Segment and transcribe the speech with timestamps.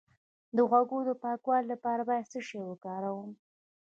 [0.55, 3.31] د غوږ د پاکوالي لپاره باید څه شی وکاروم؟